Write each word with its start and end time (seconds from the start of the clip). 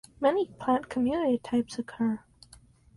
Many 0.19 0.47
plant 0.57 0.89
community 0.89 1.37
types 1.37 1.77
occur. 1.77 2.23